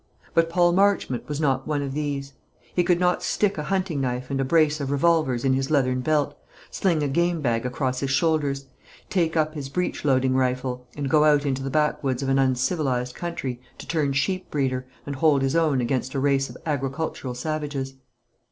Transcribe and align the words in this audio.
But 0.33 0.49
Paul 0.49 0.71
Marchmont 0.71 1.29
was 1.29 1.39
not 1.39 1.67
one 1.67 1.83
of 1.83 1.93
these. 1.93 2.33
He 2.73 2.83
could 2.83 2.99
not 2.99 3.21
stick 3.21 3.59
a 3.59 3.63
hunting 3.69 4.01
knife 4.01 4.31
and 4.31 4.41
a 4.41 4.43
brace 4.43 4.79
of 4.79 4.89
revolvers 4.89 5.45
in 5.45 5.53
his 5.53 5.69
leathern 5.69 6.01
belt, 6.01 6.35
sling 6.71 7.03
a 7.03 7.07
game 7.07 7.39
bag 7.39 7.67
across 7.67 7.99
his 7.99 8.09
shoulders, 8.09 8.65
take 9.11 9.37
up 9.37 9.53
his 9.53 9.69
breech 9.69 10.03
loading 10.03 10.33
rifle, 10.33 10.87
and 10.97 11.07
go 11.07 11.23
out 11.23 11.45
into 11.45 11.61
the 11.61 11.69
backwoods 11.69 12.23
of 12.23 12.29
an 12.29 12.39
uncivilised 12.39 13.13
country, 13.13 13.61
to 13.77 13.87
turn 13.87 14.11
sheep 14.11 14.49
breeder, 14.49 14.87
and 15.05 15.17
hold 15.17 15.43
his 15.43 15.55
own 15.55 15.81
against 15.81 16.15
a 16.15 16.19
race 16.19 16.49
of 16.49 16.57
agricultural 16.65 17.35
savages. 17.35 17.93